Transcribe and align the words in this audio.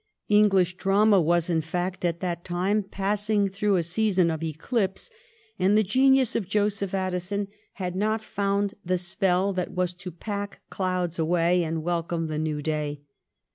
English 0.29 0.77
drama 0.77 1.21
was, 1.21 1.47
in 1.47 1.61
fact, 1.61 2.03
at 2.03 2.21
that 2.21 2.43
time 2.43 2.81
passing 2.81 3.47
through 3.47 3.75
a 3.75 3.83
season 3.83 4.31
of 4.31 4.41
eclipse, 4.41 5.11
and 5.59 5.77
the 5.77 5.83
genius 5.83 6.35
of 6.35 6.47
Joseph 6.49 6.95
Addison 6.95 7.49
had 7.73 7.95
not 7.95 8.23
found 8.23 8.73
the 8.83 8.97
spell 8.97 9.53
that 9.53 9.69
was 9.73 9.93
to 9.93 10.09
pack 10.09 10.61
clouds 10.71 11.19
away 11.19 11.61
and 11.63 11.83
welcome 11.83 12.25
the 12.25 12.39
new 12.39 12.63
day. 12.63 13.01